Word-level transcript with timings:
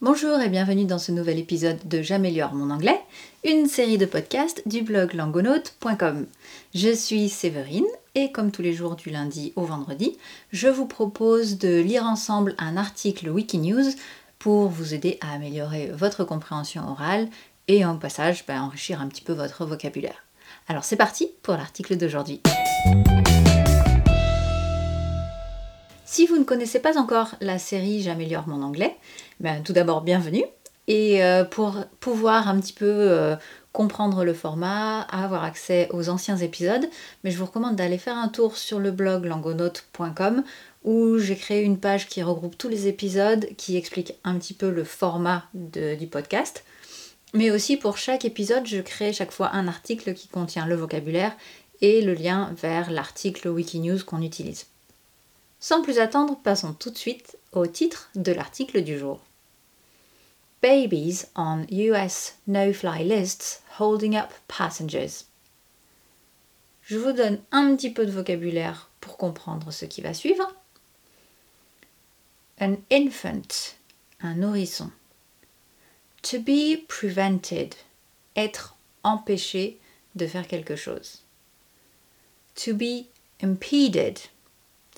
Bonjour 0.00 0.40
et 0.40 0.48
bienvenue 0.48 0.84
dans 0.84 1.00
ce 1.00 1.10
nouvel 1.10 1.40
épisode 1.40 1.80
de 1.88 2.02
J'améliore 2.02 2.54
mon 2.54 2.70
anglais, 2.70 3.00
une 3.44 3.66
série 3.66 3.98
de 3.98 4.06
podcasts 4.06 4.62
du 4.64 4.82
blog 4.82 5.12
langonaute.com. 5.12 6.26
Je 6.72 6.94
suis 6.94 7.28
Séverine 7.28 7.84
et 8.14 8.30
comme 8.30 8.52
tous 8.52 8.62
les 8.62 8.72
jours 8.72 8.94
du 8.94 9.10
lundi 9.10 9.52
au 9.56 9.62
vendredi, 9.62 10.16
je 10.52 10.68
vous 10.68 10.86
propose 10.86 11.58
de 11.58 11.80
lire 11.80 12.04
ensemble 12.04 12.54
un 12.58 12.76
article 12.76 13.28
Wikinews 13.28 13.90
pour 14.38 14.68
vous 14.68 14.94
aider 14.94 15.18
à 15.20 15.32
améliorer 15.32 15.90
votre 15.92 16.22
compréhension 16.22 16.88
orale 16.88 17.28
et 17.66 17.84
en 17.84 17.96
passage 17.96 18.44
bah, 18.46 18.62
enrichir 18.62 19.00
un 19.00 19.08
petit 19.08 19.22
peu 19.22 19.32
votre 19.32 19.66
vocabulaire. 19.66 20.22
Alors 20.68 20.84
c'est 20.84 20.94
parti 20.94 21.28
pour 21.42 21.54
l'article 21.54 21.96
d'aujourd'hui. 21.96 22.40
Si 26.10 26.24
vous 26.24 26.38
ne 26.38 26.44
connaissez 26.44 26.78
pas 26.80 26.96
encore 26.96 27.34
la 27.42 27.58
série 27.58 28.00
J'améliore 28.00 28.48
mon 28.48 28.62
anglais, 28.62 28.96
ben, 29.40 29.62
tout 29.62 29.74
d'abord 29.74 30.00
bienvenue. 30.00 30.42
Et 30.86 31.22
euh, 31.22 31.44
pour 31.44 31.84
pouvoir 32.00 32.48
un 32.48 32.58
petit 32.58 32.72
peu 32.72 32.86
euh, 32.86 33.36
comprendre 33.72 34.24
le 34.24 34.32
format, 34.32 35.02
avoir 35.02 35.44
accès 35.44 35.86
aux 35.92 36.08
anciens 36.08 36.38
épisodes, 36.38 36.88
mais 37.22 37.30
je 37.30 37.36
vous 37.36 37.44
recommande 37.44 37.76
d'aller 37.76 37.98
faire 37.98 38.16
un 38.16 38.28
tour 38.28 38.56
sur 38.56 38.78
le 38.78 38.90
blog 38.90 39.26
langonote.com 39.26 40.44
où 40.82 41.18
j'ai 41.18 41.36
créé 41.36 41.62
une 41.62 41.78
page 41.78 42.08
qui 42.08 42.22
regroupe 42.22 42.56
tous 42.56 42.70
les 42.70 42.86
épisodes, 42.88 43.46
qui 43.58 43.76
explique 43.76 44.14
un 44.24 44.38
petit 44.38 44.54
peu 44.54 44.70
le 44.70 44.84
format 44.84 45.44
du 45.52 46.06
podcast. 46.06 46.64
Mais 47.34 47.50
aussi 47.50 47.76
pour 47.76 47.98
chaque 47.98 48.24
épisode, 48.24 48.66
je 48.66 48.80
crée 48.80 49.12
chaque 49.12 49.30
fois 49.30 49.50
un 49.52 49.68
article 49.68 50.14
qui 50.14 50.28
contient 50.28 50.64
le 50.64 50.74
vocabulaire 50.74 51.36
et 51.82 52.00
le 52.00 52.14
lien 52.14 52.54
vers 52.62 52.90
l'article 52.90 53.48
Wikinews 53.48 54.02
qu'on 54.06 54.22
utilise. 54.22 54.64
Sans 55.60 55.82
plus 55.82 55.98
attendre, 55.98 56.38
passons 56.38 56.72
tout 56.72 56.90
de 56.90 56.98
suite 56.98 57.36
au 57.52 57.66
titre 57.66 58.10
de 58.14 58.32
l'article 58.32 58.82
du 58.82 58.98
jour. 58.98 59.20
Babies 60.62 61.26
on 61.36 61.66
US 61.70 62.36
no-fly 62.46 63.04
lists 63.04 63.62
holding 63.78 64.16
up 64.16 64.30
passengers. 64.48 65.24
Je 66.82 66.96
vous 66.96 67.12
donne 67.12 67.40
un 67.52 67.76
petit 67.76 67.90
peu 67.90 68.06
de 68.06 68.10
vocabulaire 68.10 68.88
pour 69.00 69.16
comprendre 69.16 69.72
ce 69.72 69.84
qui 69.84 70.00
va 70.00 70.14
suivre. 70.14 70.54
An 72.60 72.76
infant, 72.90 73.74
un 74.20 74.34
nourrisson. 74.34 74.90
To 76.22 76.40
be 76.40 76.84
prevented, 76.88 77.74
être 78.34 78.76
empêché 79.04 79.78
de 80.14 80.26
faire 80.26 80.48
quelque 80.48 80.76
chose. 80.76 81.22
To 82.64 82.74
be 82.74 83.06
impeded, 83.42 84.18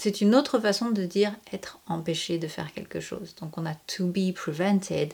c'est 0.01 0.23
une 0.23 0.35
autre 0.35 0.59
façon 0.59 0.91
de 0.91 1.05
dire 1.05 1.37
être 1.53 1.79
empêché 1.87 2.39
de 2.39 2.49
faire 2.49 2.73
quelque 2.73 3.01
chose. 3.01 3.35
Donc 3.35 3.59
on 3.59 3.67
a 3.67 3.75
to 3.87 4.07
be 4.07 4.33
prevented 4.35 5.13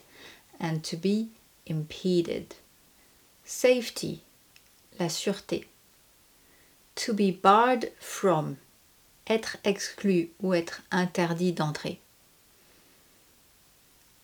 and 0.60 0.78
to 0.78 0.96
be 0.96 1.26
impeded. 1.68 2.54
Safety, 3.44 4.22
la 5.00 5.08
sûreté. 5.08 5.66
To 6.94 7.12
be 7.12 7.32
barred 7.32 7.90
from, 7.98 8.54
être 9.26 9.56
exclu 9.64 10.30
ou 10.40 10.54
être 10.54 10.82
interdit 10.92 11.52
d'entrer. 11.52 12.00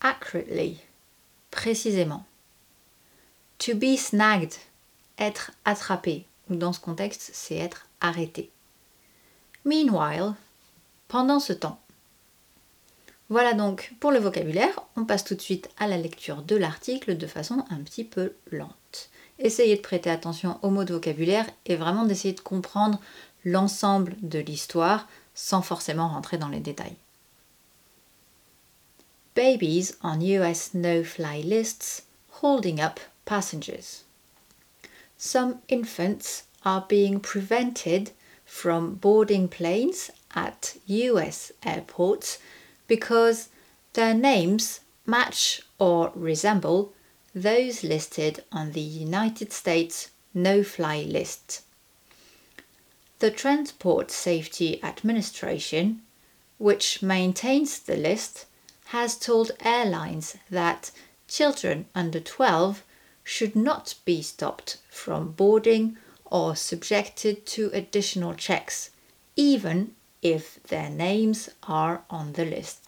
Accurately, 0.00 0.78
précisément. 1.50 2.24
To 3.58 3.74
be 3.74 3.96
snagged, 3.96 4.54
être 5.18 5.50
attrapé, 5.64 6.24
ou 6.48 6.54
dans 6.54 6.72
ce 6.72 6.80
contexte, 6.80 7.30
c'est 7.32 7.56
être 7.56 7.88
arrêté. 8.00 8.50
Meanwhile, 9.64 10.34
pendant 11.12 11.40
ce 11.40 11.52
temps. 11.52 11.78
Voilà 13.28 13.52
donc 13.52 13.92
pour 14.00 14.12
le 14.12 14.18
vocabulaire, 14.18 14.82
on 14.96 15.04
passe 15.04 15.24
tout 15.24 15.34
de 15.34 15.42
suite 15.42 15.68
à 15.78 15.86
la 15.86 15.98
lecture 15.98 16.40
de 16.40 16.56
l'article 16.56 17.18
de 17.18 17.26
façon 17.26 17.66
un 17.68 17.82
petit 17.82 18.02
peu 18.02 18.32
lente. 18.50 19.10
Essayez 19.38 19.76
de 19.76 19.82
prêter 19.82 20.08
attention 20.08 20.58
aux 20.62 20.70
mots 20.70 20.84
de 20.84 20.94
vocabulaire 20.94 21.44
et 21.66 21.76
vraiment 21.76 22.06
d'essayer 22.06 22.32
de 22.32 22.40
comprendre 22.40 22.98
l'ensemble 23.44 24.16
de 24.22 24.38
l'histoire 24.38 25.06
sans 25.34 25.60
forcément 25.60 26.08
rentrer 26.08 26.38
dans 26.38 26.48
les 26.48 26.60
détails. 26.60 26.96
Babies 29.36 29.92
on 30.02 30.18
US 30.18 30.72
no-fly 30.72 31.42
lists 31.42 32.06
holding 32.42 32.80
up 32.80 32.98
passengers. 33.26 34.04
Some 35.18 35.56
infants 35.70 36.44
are 36.64 36.86
being 36.88 37.20
prevented 37.20 38.12
from 38.46 38.94
boarding 38.94 39.48
planes 39.48 40.10
at 40.34 40.76
US 40.86 41.52
airports 41.64 42.38
because 42.86 43.48
their 43.92 44.14
names 44.14 44.80
match 45.06 45.62
or 45.78 46.12
resemble 46.14 46.92
those 47.34 47.82
listed 47.82 48.44
on 48.52 48.72
the 48.72 48.80
United 48.80 49.52
States 49.52 50.10
no 50.34 50.62
fly 50.62 51.02
list. 51.02 51.62
The 53.18 53.30
Transport 53.30 54.10
Safety 54.10 54.82
Administration, 54.82 56.02
which 56.58 57.02
maintains 57.02 57.78
the 57.78 57.96
list, 57.96 58.46
has 58.86 59.16
told 59.16 59.52
airlines 59.60 60.36
that 60.50 60.90
children 61.28 61.86
under 61.94 62.20
12 62.20 62.82
should 63.24 63.54
not 63.54 63.94
be 64.04 64.22
stopped 64.22 64.78
from 64.90 65.32
boarding 65.32 65.96
or 66.24 66.56
subjected 66.56 67.46
to 67.46 67.70
additional 67.72 68.34
checks, 68.34 68.90
even 69.36 69.94
if 70.22 70.62
their 70.64 70.88
names 70.88 71.50
are 71.64 72.04
on 72.08 72.32
the 72.32 72.44
list. 72.44 72.78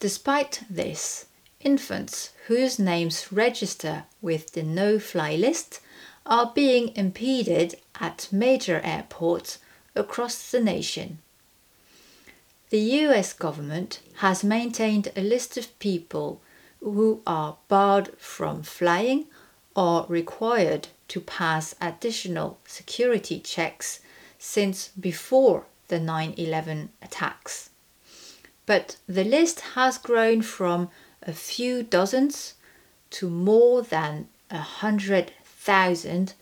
Despite 0.00 0.64
this, 0.68 1.26
infants 1.60 2.30
whose 2.46 2.78
names 2.78 3.30
register 3.30 4.04
with 4.22 4.52
the 4.52 4.62
no 4.62 4.98
fly 4.98 5.36
list 5.36 5.80
are 6.24 6.52
being 6.54 6.94
impeded 6.96 7.76
at 8.00 8.28
major 8.32 8.80
airports 8.82 9.58
across 9.94 10.50
the 10.50 10.60
nation. 10.60 11.18
The 12.70 12.80
US 12.80 13.32
government 13.32 14.00
has 14.16 14.44
maintained 14.44 15.12
a 15.16 15.22
list 15.22 15.56
of 15.56 15.78
people 15.80 16.40
who 16.80 17.20
are 17.26 17.58
barred 17.68 18.16
from 18.16 18.62
flying 18.62 19.26
or 19.76 20.06
required 20.08 20.88
to 21.08 21.20
pass 21.20 21.74
additional 21.80 22.58
security 22.66 23.40
checks 23.40 24.00
since 24.38 24.88
before 24.88 25.66
the 25.90 26.00
9 26.00 26.34
11 26.36 26.88
attacks. 27.02 27.70
But 28.64 28.96
the 29.06 29.24
list 29.24 29.60
has 29.74 29.98
grown 29.98 30.40
from 30.42 30.88
a 31.22 31.32
few 31.32 31.82
dozens 31.82 32.54
to 33.10 33.28
more 33.28 33.82
than 33.82 34.28
a 34.50 34.58
hundred 34.58 35.32
thousand 35.44 36.34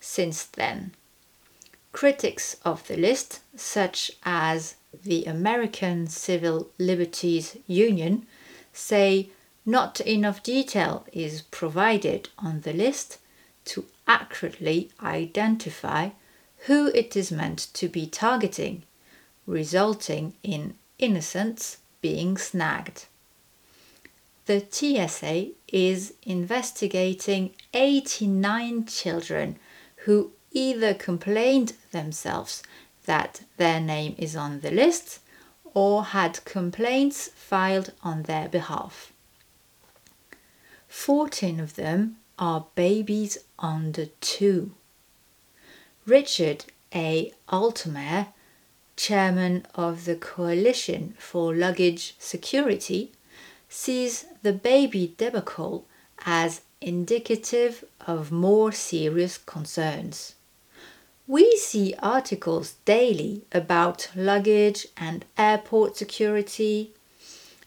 since 0.00 0.44
then. 0.44 0.92
Critics 1.92 2.56
of 2.64 2.86
the 2.88 2.96
list, 2.96 3.40
such 3.54 4.10
as 4.24 4.74
the 5.04 5.24
American 5.24 6.06
Civil 6.06 6.70
Liberties 6.78 7.56
Union, 7.66 8.26
say 8.72 9.30
not 9.64 10.00
enough 10.00 10.42
detail 10.42 11.06
is 11.12 11.42
provided 11.42 12.28
on 12.38 12.62
the 12.62 12.72
list 12.72 13.18
to 13.66 13.84
accurately 14.06 14.90
identify 15.02 16.10
who 16.60 16.88
it 16.88 17.16
is 17.16 17.30
meant 17.30 17.68
to 17.74 17.88
be 17.88 18.06
targeting, 18.06 18.82
resulting 19.46 20.34
in 20.42 20.74
innocents 20.98 21.78
being 22.00 22.36
snagged. 22.36 23.06
The 24.46 24.64
TSA 24.70 25.50
is 25.68 26.14
investigating 26.22 27.50
89 27.74 28.86
children 28.86 29.58
who 30.04 30.32
either 30.52 30.94
complained 30.94 31.74
themselves 31.90 32.62
that 33.04 33.42
their 33.56 33.80
name 33.80 34.14
is 34.18 34.36
on 34.36 34.60
the 34.60 34.70
list 34.70 35.20
or 35.74 36.04
had 36.04 36.44
complaints 36.44 37.28
filed 37.34 37.92
on 38.02 38.22
their 38.22 38.48
behalf. 38.48 39.12
14 40.88 41.60
of 41.60 41.74
them 41.74 42.16
are 42.38 42.66
babies 42.74 43.38
under 43.58 44.06
two. 44.20 44.72
Richard 46.06 46.66
A. 46.94 47.32
Altomare, 47.48 48.28
chairman 48.96 49.66
of 49.74 50.04
the 50.04 50.14
Coalition 50.14 51.16
for 51.18 51.52
Luggage 51.52 52.14
Security, 52.20 53.10
sees 53.68 54.26
the 54.42 54.52
baby 54.52 55.14
debacle 55.18 55.84
as 56.24 56.60
indicative 56.80 57.84
of 58.06 58.30
more 58.30 58.70
serious 58.70 59.36
concerns. 59.36 60.36
We 61.26 61.56
see 61.56 61.96
articles 61.98 62.74
daily 62.84 63.42
about 63.50 64.08
luggage 64.14 64.86
and 64.96 65.24
airport 65.36 65.96
security. 65.96 66.92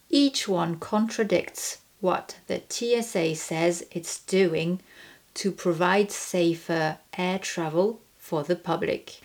Each 0.10 0.48
one 0.48 0.78
contradicts 0.80 1.80
what 2.00 2.38
the 2.48 2.62
TSA 2.70 3.36
says 3.36 3.86
it's 3.92 4.22
doing 4.22 4.80
to 5.34 5.52
provide 5.52 6.10
safer 6.10 7.00
air 7.18 7.38
travel 7.38 8.00
for 8.30 8.44
the 8.44 8.56
public. 8.56 9.22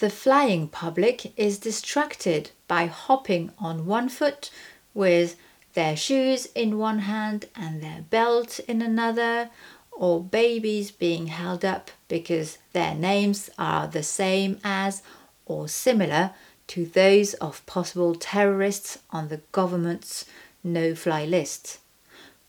The 0.00 0.10
flying 0.10 0.66
public 0.66 1.32
is 1.38 1.60
distracted 1.60 2.50
by 2.66 2.86
hopping 2.86 3.52
on 3.56 3.86
one 3.86 4.08
foot 4.08 4.50
with 4.94 5.36
their 5.74 5.96
shoes 5.96 6.46
in 6.56 6.76
one 6.76 7.00
hand 7.00 7.44
and 7.54 7.80
their 7.80 8.02
belt 8.10 8.58
in 8.66 8.82
another, 8.82 9.50
or 9.92 10.20
babies 10.20 10.90
being 10.90 11.28
held 11.28 11.64
up 11.64 11.92
because 12.08 12.58
their 12.72 12.96
names 12.96 13.48
are 13.56 13.86
the 13.86 14.02
same 14.02 14.58
as 14.64 15.02
or 15.46 15.68
similar 15.68 16.32
to 16.66 16.86
those 16.86 17.34
of 17.34 17.64
possible 17.66 18.16
terrorists 18.16 18.98
on 19.10 19.28
the 19.28 19.42
government's 19.52 20.24
no 20.64 20.96
fly 20.96 21.24
list. 21.24 21.78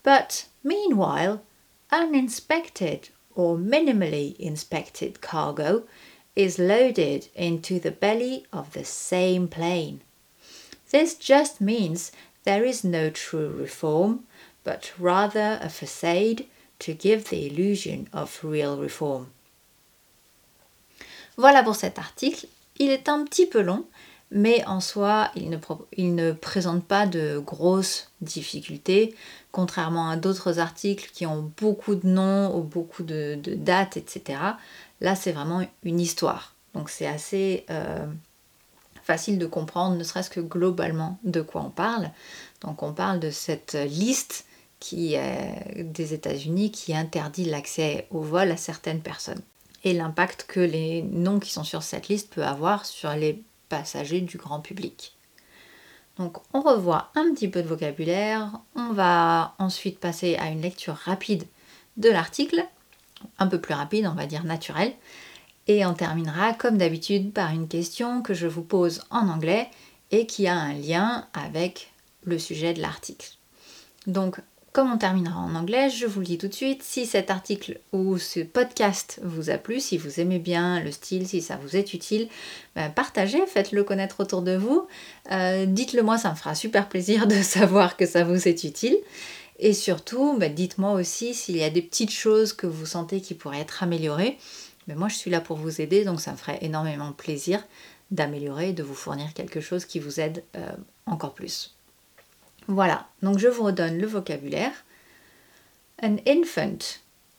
But 0.02 0.46
meanwhile, 0.64 1.44
uninspected 1.92 3.10
or 3.34 3.56
minimally 3.56 4.36
inspected 4.38 5.20
cargo 5.20 5.84
is 6.34 6.58
loaded 6.58 7.28
into 7.34 7.78
the 7.78 7.90
belly 7.90 8.46
of 8.52 8.72
the 8.72 8.84
same 8.84 9.48
plane. 9.48 10.00
This 10.90 11.14
just 11.14 11.60
means 11.60 12.12
there 12.44 12.64
is 12.64 12.84
no 12.84 13.10
true 13.10 13.48
reform, 13.48 14.24
but 14.64 14.92
rather 14.98 15.58
a 15.62 15.68
facade 15.68 16.46
to 16.80 16.94
give 16.94 17.28
the 17.28 17.46
illusion 17.46 18.08
of 18.12 18.40
real 18.42 18.76
reform. 18.76 19.32
Voilà 21.36 21.62
pour 21.64 21.74
cet 21.74 21.98
article. 21.98 22.46
Il 22.78 22.90
est 22.90 23.08
un 23.08 23.24
petit 23.24 23.46
peu 23.46 23.62
long, 23.62 23.84
mais 24.32 24.64
en 24.66 24.80
soi, 24.80 25.30
il 25.36 25.50
ne, 25.50 26.32
présente 26.32 26.84
pas 26.84 27.06
de 27.06 27.38
grosses 27.38 28.10
difficultés, 28.20 29.14
contrairement 29.52 30.08
à 30.08 30.16
d'autres 30.16 30.58
articles 30.58 31.10
qui 31.12 31.26
ont 31.26 31.52
beaucoup 31.60 31.94
de 31.94 32.06
noms 32.06 32.56
ou 32.56 32.62
beaucoup 32.62 33.02
de, 33.02 33.38
dates, 33.44 33.96
etc. 33.96 34.38
Là, 35.00 35.14
c'est 35.14 35.32
vraiment 35.32 35.66
une 35.84 36.00
histoire. 36.00 36.54
Donc 36.74 36.88
c'est 36.88 37.06
assez 37.06 37.66
euh, 37.70 38.06
facile 39.04 39.38
de 39.38 39.46
comprendre, 39.46 39.96
ne 39.96 40.04
serait-ce 40.04 40.30
que 40.30 40.40
globalement, 40.40 41.18
de 41.24 41.42
quoi 41.42 41.62
on 41.62 41.70
parle. 41.70 42.10
Donc 42.62 42.82
on 42.82 42.94
parle 42.94 43.20
de 43.20 43.30
cette 43.30 43.74
liste 43.74 44.46
qui 44.80 45.14
des 45.76 46.14
États-Unis 46.14 46.72
qui 46.72 46.92
interdit 46.92 47.44
l'accès 47.44 48.08
au 48.10 48.20
vol 48.20 48.50
à 48.50 48.56
certaines 48.56 49.00
personnes 49.00 49.42
et 49.84 49.92
l'impact 49.92 50.46
que 50.48 50.60
les 50.60 51.02
noms 51.02 51.40
qui 51.40 51.50
sont 51.50 51.64
sur 51.64 51.82
cette 51.82 52.08
liste 52.08 52.34
peuvent 52.34 52.44
avoir 52.44 52.86
sur 52.86 53.12
les 53.14 53.42
passagers 53.72 54.20
du 54.20 54.36
grand 54.36 54.60
public. 54.60 55.16
Donc 56.18 56.36
on 56.52 56.60
revoit 56.60 57.10
un 57.14 57.32
petit 57.32 57.48
peu 57.48 57.62
de 57.62 57.68
vocabulaire, 57.68 58.60
on 58.74 58.92
va 58.92 59.54
ensuite 59.58 59.98
passer 59.98 60.36
à 60.36 60.48
une 60.48 60.60
lecture 60.60 60.94
rapide 60.94 61.44
de 61.96 62.10
l'article, 62.10 62.66
un 63.38 63.46
peu 63.46 63.58
plus 63.58 63.72
rapide, 63.72 64.06
on 64.06 64.14
va 64.14 64.26
dire 64.26 64.44
naturel, 64.44 64.92
et 65.68 65.86
on 65.86 65.94
terminera 65.94 66.52
comme 66.52 66.76
d'habitude 66.76 67.32
par 67.32 67.50
une 67.50 67.66
question 67.66 68.20
que 68.20 68.34
je 68.34 68.46
vous 68.46 68.62
pose 68.62 69.04
en 69.08 69.28
anglais 69.28 69.70
et 70.10 70.26
qui 70.26 70.46
a 70.46 70.54
un 70.54 70.74
lien 70.74 71.26
avec 71.32 71.94
le 72.24 72.38
sujet 72.38 72.74
de 72.74 72.82
l'article. 72.82 73.30
Donc 74.06 74.38
comme 74.72 74.90
on 74.90 74.96
terminera 74.96 75.38
en 75.38 75.54
anglais, 75.54 75.90
je 75.90 76.06
vous 76.06 76.20
le 76.20 76.26
dis 76.26 76.38
tout 76.38 76.48
de 76.48 76.54
suite, 76.54 76.82
si 76.82 77.04
cet 77.04 77.30
article 77.30 77.78
ou 77.92 78.16
ce 78.16 78.40
podcast 78.40 79.20
vous 79.22 79.50
a 79.50 79.58
plu, 79.58 79.80
si 79.80 79.98
vous 79.98 80.18
aimez 80.18 80.38
bien 80.38 80.80
le 80.80 80.90
style, 80.90 81.28
si 81.28 81.42
ça 81.42 81.58
vous 81.62 81.76
est 81.76 81.92
utile, 81.92 82.28
ben, 82.74 82.88
partagez, 82.88 83.44
faites-le 83.46 83.84
connaître 83.84 84.20
autour 84.20 84.40
de 84.40 84.56
vous. 84.56 84.86
Euh, 85.30 85.66
dites-le 85.66 86.02
moi, 86.02 86.16
ça 86.16 86.30
me 86.30 86.36
fera 86.36 86.54
super 86.54 86.88
plaisir 86.88 87.26
de 87.26 87.34
savoir 87.42 87.98
que 87.98 88.06
ça 88.06 88.24
vous 88.24 88.48
est 88.48 88.64
utile. 88.64 88.96
Et 89.58 89.74
surtout, 89.74 90.38
ben, 90.38 90.52
dites-moi 90.54 90.92
aussi 90.92 91.34
s'il 91.34 91.58
y 91.58 91.64
a 91.64 91.70
des 91.70 91.82
petites 91.82 92.10
choses 92.10 92.54
que 92.54 92.66
vous 92.66 92.86
sentez 92.86 93.20
qui 93.20 93.34
pourraient 93.34 93.60
être 93.60 93.82
améliorées. 93.82 94.38
Mais 94.88 94.94
moi, 94.94 95.08
je 95.08 95.16
suis 95.16 95.30
là 95.30 95.42
pour 95.42 95.58
vous 95.58 95.82
aider, 95.82 96.04
donc 96.04 96.20
ça 96.20 96.32
me 96.32 96.36
ferait 96.36 96.58
énormément 96.62 97.12
plaisir 97.12 97.62
d'améliorer, 98.10 98.72
de 98.72 98.82
vous 98.82 98.94
fournir 98.94 99.34
quelque 99.34 99.60
chose 99.60 99.84
qui 99.84 100.00
vous 100.00 100.18
aide 100.18 100.42
euh, 100.56 100.72
encore 101.06 101.34
plus. 101.34 101.74
Voilà, 102.68 103.08
donc 103.22 103.38
je 103.38 103.48
vous 103.48 103.64
redonne 103.64 103.98
le 103.98 104.06
vocabulaire. 104.06 104.72
An 106.02 106.16
infant, 106.26 106.78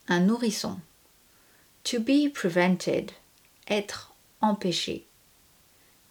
un 0.07 0.19
nourrisson. 0.21 0.79
To 1.85 1.99
be 1.99 2.31
prevented, 2.33 3.11
être 3.67 4.13
empêché. 4.41 5.05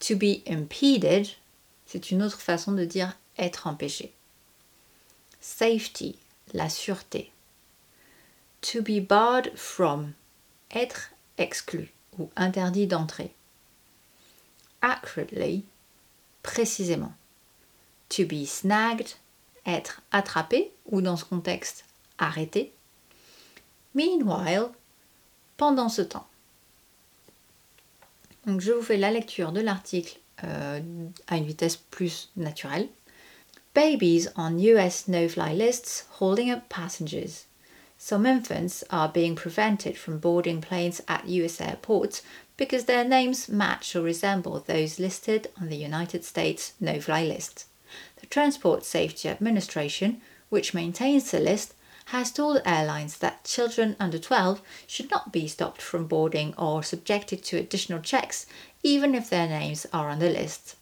To 0.00 0.16
be 0.16 0.42
impeded, 0.46 1.28
c'est 1.86 2.10
une 2.10 2.22
autre 2.22 2.40
façon 2.40 2.72
de 2.72 2.84
dire 2.84 3.16
être 3.38 3.66
empêché. 3.66 4.12
Safety, 5.40 6.18
la 6.52 6.68
sûreté. 6.68 7.32
To 8.62 8.82
be 8.82 9.00
barred 9.00 9.56
from, 9.56 10.12
être 10.70 11.10
exclu 11.38 11.90
ou 12.18 12.30
interdit 12.36 12.86
d'entrer. 12.86 13.32
Accurately, 14.80 15.64
précisément. 16.42 17.12
To 18.16 18.26
be 18.26 18.44
snagged, 18.46 19.16
être 19.64 20.02
attrapé 20.12 20.72
ou 20.90 21.00
dans 21.00 21.16
ce 21.16 21.24
contexte 21.24 21.84
arrêté. 22.18 22.72
Meanwhile, 23.94 24.70
pendant 25.56 25.88
ce 25.88 26.02
temps. 26.02 26.26
Donc 28.46 28.60
je 28.60 28.72
vous 28.72 28.82
fais 28.82 28.96
la 28.96 29.10
lecture 29.10 29.52
de 29.52 29.60
l'article 29.60 30.18
euh, 30.44 30.80
à 31.28 31.36
une 31.36 31.46
vitesse 31.46 31.76
plus 31.76 32.30
naturelle. 32.36 32.88
Babies 33.74 34.28
on 34.36 34.58
US 34.58 35.08
no-fly 35.08 35.54
lists 35.54 36.06
holding 36.20 36.50
up 36.50 36.68
passengers. 36.68 37.46
Some 37.96 38.26
infants 38.26 38.84
are 38.90 39.08
being 39.08 39.34
prevented 39.34 39.96
from 39.96 40.18
boarding 40.18 40.60
planes 40.60 41.00
at 41.06 41.28
US 41.28 41.60
airports 41.60 42.22
because 42.56 42.84
their 42.84 43.04
names 43.04 43.48
match 43.48 43.94
or 43.94 44.02
resemble 44.02 44.60
those 44.66 44.98
listed 44.98 45.48
on 45.60 45.68
the 45.68 45.76
United 45.76 46.24
States 46.24 46.72
no-fly 46.80 47.24
list. 47.24 47.66
The 48.22 48.28
Transport 48.28 48.84
Safety 48.84 49.28
Administration, 49.28 50.22
which 50.48 50.72
maintains 50.72 51.30
the 51.30 51.40
list, 51.40 51.74
has 52.06 52.30
told 52.30 52.62
airlines 52.64 53.18
that 53.18 53.42
children 53.42 53.96
under 53.98 54.16
12 54.16 54.62
should 54.86 55.10
not 55.10 55.32
be 55.32 55.48
stopped 55.48 55.82
from 55.82 56.06
boarding 56.06 56.54
or 56.56 56.84
subjected 56.84 57.42
to 57.42 57.58
additional 57.58 58.00
checks, 58.00 58.46
even 58.84 59.16
if 59.16 59.28
their 59.28 59.48
names 59.48 59.86
are 59.92 60.08
on 60.08 60.20
the 60.20 60.30
list. 60.30 60.76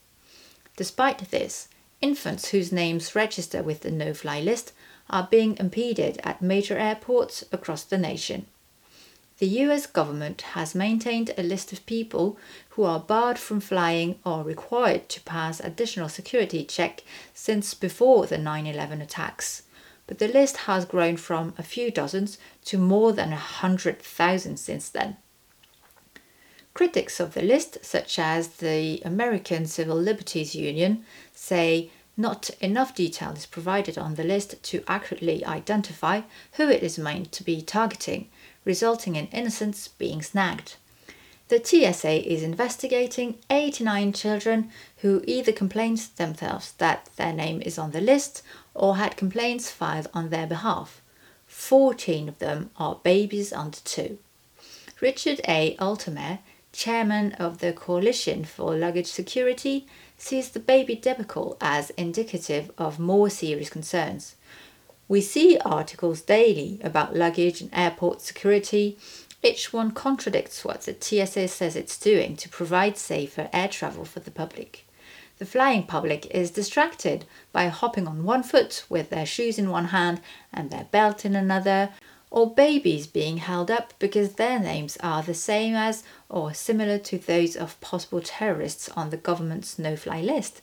Despite 0.76 1.30
this, 1.30 1.68
infants 2.02 2.50
whose 2.50 2.72
names 2.72 3.14
register 3.14 3.62
with 3.62 3.80
the 3.80 3.90
no 3.90 4.12
fly 4.12 4.40
list 4.40 4.72
are 5.08 5.26
being 5.30 5.56
impeded 5.56 6.20
at 6.22 6.42
major 6.42 6.76
airports 6.76 7.42
across 7.50 7.84
the 7.84 7.98
nation. 7.98 8.46
The 9.40 9.62
US 9.64 9.86
government 9.86 10.42
has 10.52 10.74
maintained 10.74 11.32
a 11.38 11.42
list 11.42 11.72
of 11.72 11.86
people 11.86 12.36
who 12.70 12.84
are 12.84 13.00
barred 13.00 13.38
from 13.38 13.58
flying 13.58 14.18
or 14.22 14.42
required 14.44 15.08
to 15.08 15.20
pass 15.22 15.60
additional 15.60 16.10
security 16.10 16.62
check 16.62 17.02
since 17.32 17.72
before 17.72 18.26
the 18.26 18.36
9/11 18.36 19.00
attacks. 19.00 19.62
But 20.06 20.18
the 20.18 20.28
list 20.28 20.68
has 20.68 20.84
grown 20.84 21.16
from 21.16 21.54
a 21.56 21.62
few 21.62 21.90
dozens 21.90 22.36
to 22.66 22.76
more 22.76 23.14
than 23.14 23.32
a 23.32 23.46
hundred 23.62 24.02
thousand 24.02 24.58
since 24.58 24.90
then. 24.90 25.16
Critics 26.74 27.18
of 27.18 27.32
the 27.32 27.40
list, 27.40 27.78
such 27.82 28.18
as 28.18 28.48
the 28.48 29.00
American 29.06 29.64
Civil 29.64 29.96
Liberties 29.96 30.54
Union, 30.54 31.02
say 31.34 31.90
not 32.14 32.50
enough 32.60 32.94
detail 32.94 33.30
is 33.30 33.46
provided 33.46 33.96
on 33.96 34.16
the 34.16 34.24
list 34.24 34.62
to 34.64 34.84
accurately 34.86 35.42
identify 35.46 36.20
who 36.56 36.68
it 36.68 36.82
is 36.82 36.98
meant 36.98 37.32
to 37.32 37.42
be 37.42 37.62
targeting, 37.62 38.28
resulting 38.64 39.16
in 39.16 39.26
innocents 39.28 39.88
being 39.88 40.22
snagged. 40.22 40.76
The 41.48 41.64
TSA 41.64 42.32
is 42.32 42.44
investigating 42.44 43.38
89 43.50 44.12
children 44.12 44.70
who 44.98 45.24
either 45.26 45.50
complained 45.50 45.98
themselves 46.16 46.72
that 46.78 47.08
their 47.16 47.32
name 47.32 47.60
is 47.62 47.76
on 47.76 47.90
the 47.90 48.00
list 48.00 48.42
or 48.72 48.96
had 48.96 49.16
complaints 49.16 49.70
filed 49.70 50.06
on 50.14 50.30
their 50.30 50.46
behalf. 50.46 51.02
14 51.48 52.28
of 52.28 52.38
them 52.38 52.70
are 52.76 53.00
babies 53.02 53.52
under 53.52 53.78
two. 53.84 54.18
Richard 55.00 55.40
A. 55.48 55.74
Altomare, 55.80 56.38
chairman 56.72 57.32
of 57.32 57.58
the 57.58 57.72
Coalition 57.72 58.44
for 58.44 58.76
Luggage 58.76 59.08
Security, 59.08 59.88
sees 60.16 60.50
the 60.50 60.60
baby 60.60 60.94
debacle 60.94 61.56
as 61.60 61.90
indicative 61.90 62.70
of 62.78 63.00
more 63.00 63.28
serious 63.28 63.70
concerns. 63.70 64.36
We 65.10 65.22
see 65.22 65.58
articles 65.64 66.20
daily 66.20 66.78
about 66.84 67.16
luggage 67.16 67.60
and 67.60 67.70
airport 67.72 68.20
security. 68.20 68.96
Each 69.42 69.72
one 69.72 69.90
contradicts 69.90 70.64
what 70.64 70.82
the 70.82 70.94
TSA 70.94 71.48
says 71.48 71.74
it's 71.74 71.98
doing 71.98 72.36
to 72.36 72.48
provide 72.48 72.96
safer 72.96 73.50
air 73.52 73.66
travel 73.66 74.04
for 74.04 74.20
the 74.20 74.30
public. 74.30 74.86
The 75.38 75.46
flying 75.46 75.82
public 75.82 76.26
is 76.26 76.52
distracted 76.52 77.24
by 77.50 77.66
hopping 77.66 78.06
on 78.06 78.22
one 78.22 78.44
foot 78.44 78.84
with 78.88 79.10
their 79.10 79.26
shoes 79.26 79.58
in 79.58 79.70
one 79.70 79.86
hand 79.86 80.20
and 80.54 80.70
their 80.70 80.86
belt 80.92 81.24
in 81.24 81.34
another, 81.34 81.88
or 82.30 82.54
babies 82.54 83.08
being 83.08 83.38
held 83.38 83.68
up 83.68 83.94
because 83.98 84.34
their 84.34 84.60
names 84.60 84.96
are 85.02 85.24
the 85.24 85.34
same 85.34 85.74
as 85.74 86.04
or 86.28 86.54
similar 86.54 86.98
to 86.98 87.18
those 87.18 87.56
of 87.56 87.80
possible 87.80 88.20
terrorists 88.20 88.88
on 88.90 89.10
the 89.10 89.16
government's 89.16 89.76
no 89.76 89.96
fly 89.96 90.20
list. 90.20 90.62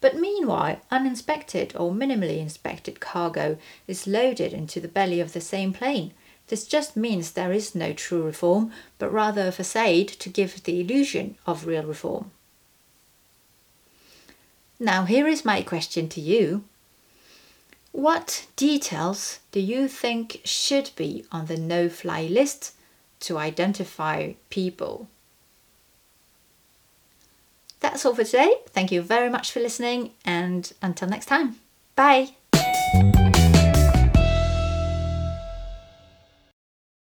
But 0.00 0.16
meanwhile, 0.16 0.80
uninspected 0.90 1.74
or 1.76 1.90
minimally 1.90 2.38
inspected 2.38 3.00
cargo 3.00 3.58
is 3.86 4.06
loaded 4.06 4.52
into 4.52 4.80
the 4.80 4.88
belly 4.88 5.20
of 5.20 5.32
the 5.32 5.40
same 5.40 5.72
plane. 5.72 6.12
This 6.46 6.66
just 6.66 6.96
means 6.96 7.32
there 7.32 7.52
is 7.52 7.74
no 7.74 7.92
true 7.92 8.22
reform, 8.22 8.72
but 8.98 9.12
rather 9.12 9.48
a 9.48 9.52
facade 9.52 10.08
to 10.08 10.28
give 10.28 10.62
the 10.64 10.80
illusion 10.80 11.36
of 11.46 11.66
real 11.66 11.82
reform. 11.82 12.30
Now, 14.80 15.04
here 15.04 15.26
is 15.26 15.44
my 15.44 15.62
question 15.62 16.08
to 16.10 16.20
you 16.20 16.64
What 17.90 18.46
details 18.54 19.40
do 19.50 19.60
you 19.60 19.88
think 19.88 20.40
should 20.44 20.90
be 20.94 21.24
on 21.32 21.46
the 21.46 21.56
no 21.56 21.88
fly 21.88 22.22
list 22.26 22.72
to 23.20 23.36
identify 23.36 24.34
people? 24.50 25.08
That's 27.80 28.04
all 28.04 28.14
for 28.14 28.24
today. 28.24 28.54
Thank 28.68 28.90
you 28.92 29.02
very 29.02 29.28
much 29.28 29.52
for 29.52 29.60
listening, 29.60 30.12
and 30.24 30.72
until 30.82 31.08
next 31.08 31.26
time, 31.26 31.56
bye. 31.94 32.37